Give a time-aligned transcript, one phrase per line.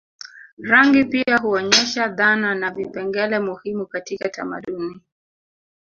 [0.57, 5.01] Rangi pia huonyesha dhana na vipengele muhimu katika tamaduni